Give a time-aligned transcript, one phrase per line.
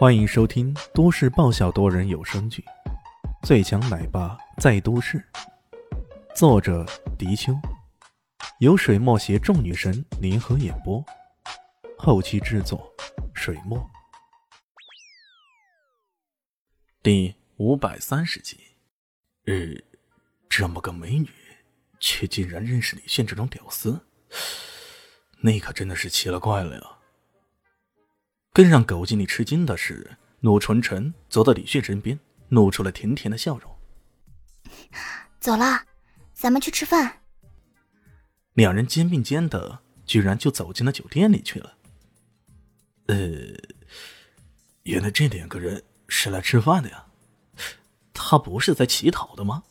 [0.00, 2.64] 欢迎收听都市爆笑多人有声剧
[3.46, 5.18] 《最强奶爸在都市》，
[6.34, 6.86] 作者：
[7.18, 7.52] 迪秋，
[8.60, 11.04] 由水墨携众女神联合演播，
[11.98, 12.90] 后期制作：
[13.34, 13.78] 水墨。
[17.02, 18.58] 第五百三十集，
[19.44, 19.54] 呃，
[20.48, 21.28] 这么个美女，
[21.98, 24.06] 却竟然认识李现这种屌丝，
[25.42, 26.99] 那可真的是奇了怪了呀！
[28.52, 32.18] 更让狗经理吃惊的是，陆纯纯走到李炫身边，
[32.48, 33.72] 露出了甜甜的笑容。
[35.38, 35.84] 走了，
[36.32, 37.20] 咱们去吃饭。
[38.54, 41.74] 两人肩并肩的，居然就走进了酒店里去了。
[43.06, 43.16] 呃，
[44.82, 47.06] 原来这两个人是来吃饭的呀？
[48.12, 49.62] 他不是在乞讨的吗？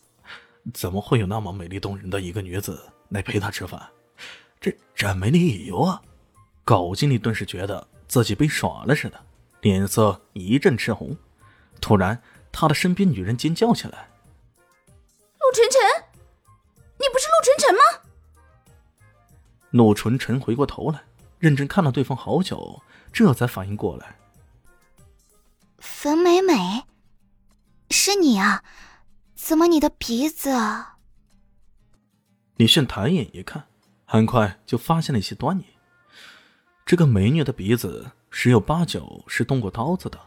[0.74, 3.90] 怎么会有那么美丽动人的一个女子来陪他吃饭？
[4.62, 6.02] 这这没理由啊！
[6.64, 7.86] 狗经理顿时觉得。
[8.10, 9.26] 自己被耍了似的，
[9.62, 11.16] 脸色一阵赤红。
[11.80, 14.10] 突然，他的身边女人尖叫起来
[15.40, 15.80] ：“陆晨晨，
[16.98, 17.82] 你不是陆晨晨吗？”
[19.70, 21.04] 陆晨晨回过头来，
[21.38, 22.82] 认真看了对方好久，
[23.14, 24.18] 这才反应过来
[25.78, 26.86] ：“冯美美，
[27.92, 28.64] 是你啊？
[29.36, 30.50] 怎么你的鼻子……”
[32.58, 33.68] 李炫抬眼一看，
[34.04, 35.66] 很快就发现了一些端倪。
[36.90, 40.20] 这个美女的鼻子十有八九是动过刀子的。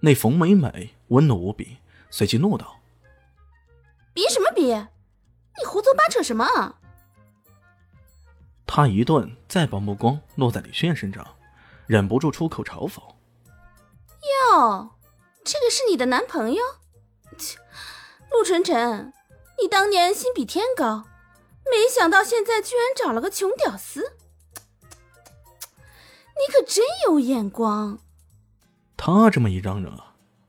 [0.00, 1.76] 那冯美美温怒无比，
[2.08, 2.80] 随即怒道
[4.14, 4.72] ：“比什么比？
[4.72, 6.80] 你胡诌八扯什么啊？”
[8.64, 11.36] 他一顿，再把目光落在李炫身上，
[11.86, 13.02] 忍不住出口嘲讽
[14.56, 14.96] ：“哟，
[15.44, 16.62] 这个是你的男朋友？
[17.36, 17.58] 切，
[18.30, 19.12] 陆晨晨，
[19.60, 21.04] 你当年心比天高，
[21.70, 24.14] 没想到现在居然找了个穷屌丝。”
[26.38, 27.98] 你可真有眼光！
[28.96, 29.96] 他这么一嚷嚷，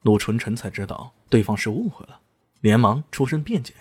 [0.03, 2.19] 陆纯纯才知道对方是误会了，
[2.61, 3.73] 连忙出声辩解：“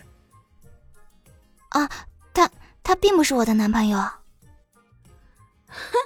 [1.71, 1.89] 啊，
[2.33, 2.51] 他
[2.83, 3.99] 他并不是我的男朋友。”
[5.69, 5.99] 哼，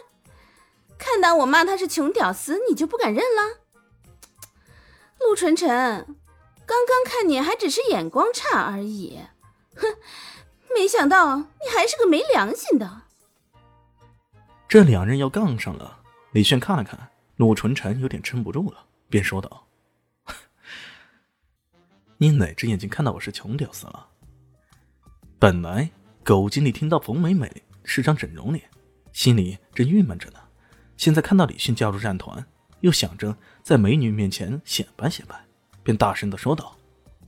[0.98, 3.60] 看到我骂他是穷屌丝，你就不敢认了？
[5.20, 5.70] 陆纯纯，
[6.66, 9.20] 刚刚看你还只是眼光差而已，
[9.76, 9.86] 哼，
[10.74, 13.02] 没想到你还是个没良心的。
[14.68, 16.00] 这两人要杠上了，
[16.32, 19.66] 李炫看了看陆纯纯，有点撑不住了，便说道
[22.16, 24.08] ：“你哪只眼睛看到我是穷屌丝了？”
[25.38, 25.90] 本来
[26.22, 27.50] 狗经理听到冯美美
[27.84, 28.64] 是张整容脸，
[29.12, 30.38] 心里正郁闷着呢，
[30.96, 32.44] 现在看到李迅加入战团，
[32.80, 35.44] 又想着在美女面前显摆显摆，
[35.82, 36.74] 便大声的说道：“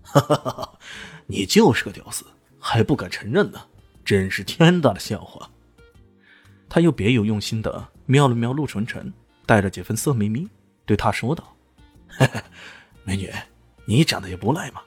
[0.03, 0.79] 哈哈哈哈
[1.27, 2.25] 你就是个屌丝，
[2.59, 3.67] 还不敢承认呢，
[4.03, 5.51] 真是天大的笑话！”
[6.71, 9.13] 他又别有用心的瞄了瞄陆纯纯，
[9.47, 10.49] 带着几分色眯眯，
[10.85, 11.57] 对他说道
[13.05, 13.31] ：“美女，
[13.87, 14.83] 你长得也不赖嘛，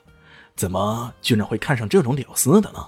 [0.55, 2.87] 怎么居然会看上这种屌丝的呢？”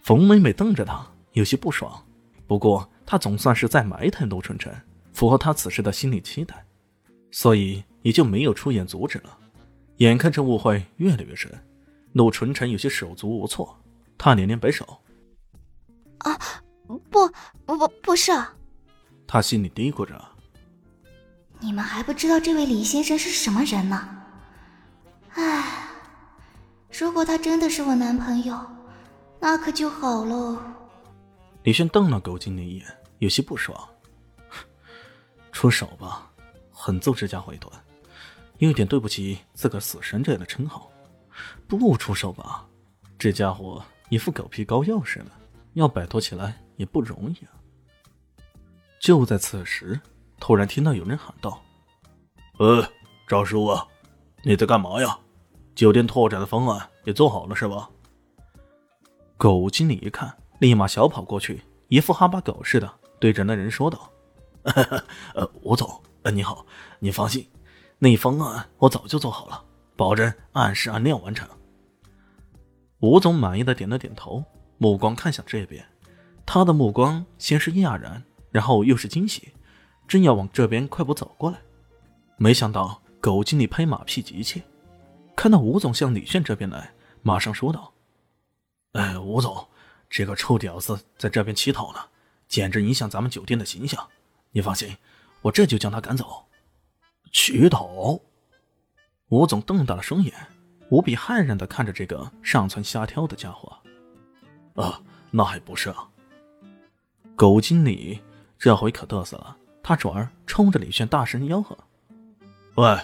[0.00, 2.02] 冯美美瞪着他，有些不爽。
[2.46, 4.74] 不过她总算是在埋汰陆纯纯，
[5.12, 6.64] 符合他此时的心理期待，
[7.30, 9.38] 所以也就没有出言阻止了。
[9.98, 11.50] 眼看着误会越来越深，
[12.12, 13.78] 陆纯纯有些手足无措，
[14.18, 14.86] 他连连摆手
[16.18, 16.38] ：“啊！”
[17.10, 17.18] 不
[17.66, 18.32] 不不不是，
[19.26, 20.22] 他心里嘀咕着
[21.60, 24.08] ：“你们还不知道这位李先生是什么人呢？
[25.34, 25.88] 唉，
[26.92, 28.58] 如果他真的是我男朋友，
[29.40, 30.58] 那可就好喽。”
[31.64, 32.86] 李轩瞪了狗经理一眼，
[33.18, 33.76] 有些不爽
[35.50, 36.30] ：“出手吧，
[36.70, 37.70] 狠揍这家伙一顿，
[38.58, 40.90] 有点对不起自个死神这样的称号；
[41.66, 42.66] 不出手吧，
[43.18, 45.30] 这家伙一副狗皮膏药似的，
[45.72, 47.52] 要摆脱起来。”也不容易啊！
[49.00, 50.00] 就在此时，
[50.40, 51.62] 突然听到有人喊道
[52.58, 52.86] ：“呃，
[53.26, 53.86] 赵叔啊，
[54.42, 55.18] 你在干嘛呀？
[55.74, 57.90] 酒店拓展的方案也做好了是吧？”
[59.36, 64.10] 狗经理一看，立马小跑过去，一副哈巴狗似的，对着那人说道
[65.34, 66.64] ：“呃，吴总，呃，你好，
[66.98, 67.46] 你放心，
[67.98, 69.64] 那方案我早就做好了，
[69.96, 71.48] 保证按时按量完成。”
[73.00, 74.42] 吴总满意的点了点头，
[74.78, 75.84] 目光看向这边。
[76.46, 79.52] 他的目光先是讶然，然后又是惊喜，
[80.06, 81.58] 正要往这边快步走过来，
[82.36, 84.62] 没想到狗经理拍马屁急切，
[85.34, 86.92] 看到吴总向李炫这边来，
[87.22, 87.92] 马上说道
[88.92, 89.66] ：“哎，吴总，
[90.10, 92.00] 这个臭屌丝在这边乞讨呢，
[92.46, 94.06] 简直影响咱们酒店的形象。
[94.52, 94.96] 你放心，
[95.42, 96.44] 我这就将他赶走。”
[97.32, 98.20] 乞讨？
[99.30, 100.32] 吴总瞪大了双眼，
[100.90, 103.76] 无比骇然的看着这个上蹿下跳的家伙。
[104.80, 105.00] 啊，
[105.30, 106.08] 那还不是啊！
[107.36, 108.20] 狗经理
[108.58, 111.76] 这回可嘚瑟了，他转而冲着李炫大声吆喝
[112.76, 112.96] ：“喂，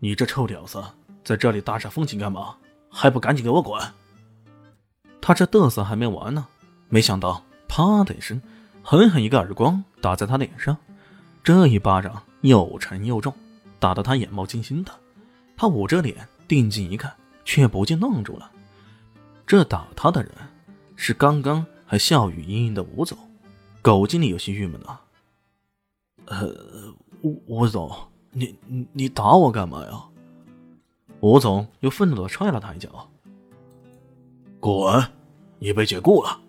[0.00, 0.82] 你这臭屌丝，
[1.22, 2.56] 在这里大煞风景干嘛？
[2.90, 3.80] 还不赶紧给我滚！
[5.20, 6.46] 他这嘚瑟还没完呢，
[6.88, 8.40] 没想到啪的一声，
[8.82, 10.76] 狠狠一个耳光打在他脸上。
[11.44, 13.32] 这一巴掌又沉又重，
[13.78, 14.92] 打得他眼冒金星的。
[15.56, 17.12] 他捂着脸定睛一看，
[17.44, 18.50] 却不禁愣住了。
[19.46, 20.32] 这打他的人
[20.96, 23.16] 是刚刚还笑语盈盈的吴总。
[23.86, 25.00] 狗经理有些郁闷了。
[26.24, 26.52] 呃，
[27.22, 27.88] 吴吴总，
[28.32, 30.02] 你你你打我干嘛呀？
[31.20, 33.08] 吴总又愤怒的踹了他一脚。
[34.58, 35.00] 滚！
[35.60, 36.40] 你被解雇了。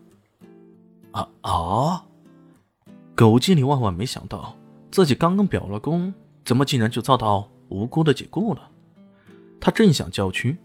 [1.12, 2.06] 啊啊！
[3.14, 4.58] 狗经理万万没想到，
[4.90, 6.12] 自己刚刚表了功，
[6.44, 8.72] 怎么竟然就遭到无辜的解雇了？
[9.62, 10.58] 他正想叫屈，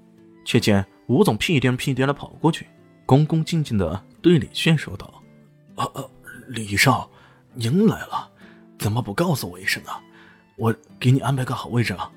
[0.42, 2.66] 却见吴总屁颠屁颠的跑过去，
[3.04, 5.22] 恭恭敬敬的对李炫说道
[5.76, 6.02] ：“啊啊，
[6.52, 7.10] 李少，
[7.54, 8.30] 您来了，
[8.78, 10.00] 怎么不告诉我一声啊？
[10.56, 12.10] 我给你安排个好位置啊。”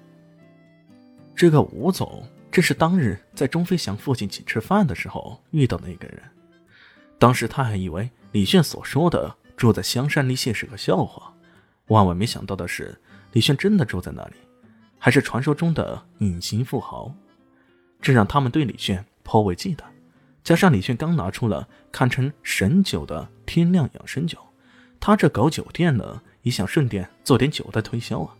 [1.35, 2.23] 这个吴总。
[2.51, 6.23] 这是当日在钟飞翔父亲请吃饭的时候遇到的那个人。
[7.19, 11.33] 当时他还以为李炫所说的住在香山梨县是个笑话，
[11.87, 12.97] 万万没想到的是，
[13.33, 14.35] 李炫真的住在那里，
[14.97, 17.13] 还是传说中的隐形富豪。
[18.01, 19.83] 这让他们对李炫颇为忌惮。
[20.45, 24.37] 加上李炫刚拿出了堪称神酒的天亮养生酒，
[24.99, 28.37] 他这搞酒店呢，也想顺便做点酒的推销啊。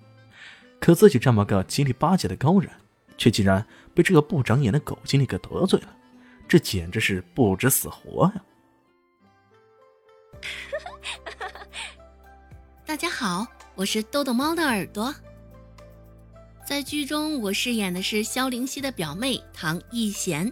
[0.79, 2.71] 可自己这么个七里八节的高人。
[3.17, 5.87] 却竟然被这个不长眼的狗经理给得罪了，
[6.49, 8.43] 这简直是不知死活呀！
[12.85, 15.15] 大家好，我是豆豆猫的耳朵。
[16.67, 20.51] 在剧中，我饰演的是萧灵溪的表妹唐艺贤。